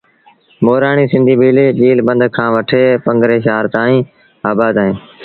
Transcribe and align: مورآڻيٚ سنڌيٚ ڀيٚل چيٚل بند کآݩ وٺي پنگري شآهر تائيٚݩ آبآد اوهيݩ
مورآڻيٚ 0.65 1.09
سنڌيٚ 1.11 1.39
ڀيٚل 1.41 1.57
چيٚل 1.79 1.99
بند 2.07 2.21
کآݩ 2.35 2.53
وٺي 2.55 2.83
پنگري 3.05 3.37
شآهر 3.45 3.65
تائيٚݩ 3.75 4.07
آبآد 4.49 4.73
اوهيݩ 4.79 4.95